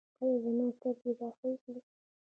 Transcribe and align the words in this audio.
ایا 0.21 0.35
زما 0.43 0.65
سترګې 0.75 1.11
به 1.17 1.27
ښې 1.37 1.51
شي؟ 1.61 1.73